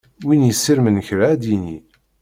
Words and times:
Win 0.25 0.47
yessirmen 0.49 0.97
kra 1.07 1.25
ad 1.33 1.39
d-yini. 1.41 1.77